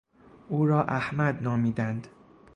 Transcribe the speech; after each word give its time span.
او 0.49 0.65
را 0.65 0.83
احمد 0.83 1.43
نامیدند. 1.43 2.07